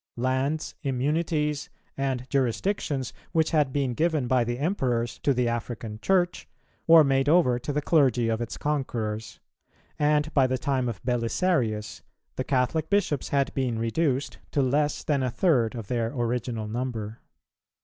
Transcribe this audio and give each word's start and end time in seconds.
Lands, 0.17 0.73
immunities, 0.81 1.69
and 1.95 2.27
jurisdictions, 2.27 3.13
which 3.33 3.51
had 3.51 3.71
been 3.71 3.93
given 3.93 4.25
by 4.25 4.43
the 4.43 4.57
Emperors 4.57 5.19
to 5.19 5.31
the 5.31 5.47
African 5.47 5.99
Church, 5.99 6.49
were 6.87 7.03
made 7.03 7.29
over 7.29 7.59
to 7.59 7.71
the 7.71 7.83
clergy 7.83 8.27
of 8.27 8.41
its 8.41 8.57
conquerors; 8.57 9.39
and 9.99 10.33
by 10.33 10.47
the 10.47 10.57
time 10.57 10.89
of 10.89 11.03
Belisarius, 11.05 12.01
the 12.35 12.43
Catholic 12.43 12.89
Bishops 12.89 13.29
had 13.29 13.53
been 13.53 13.77
reduced 13.77 14.39
to 14.53 14.63
less 14.63 15.03
than 15.03 15.21
a 15.21 15.29
third 15.29 15.75
of 15.75 15.85
their 15.87 16.11
original 16.11 16.67
number. 16.67 17.19